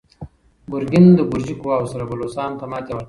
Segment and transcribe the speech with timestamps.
[0.71, 2.99] ګورګین د ګرجي قواوو سره بلوڅانو ته ماتې ورکړه.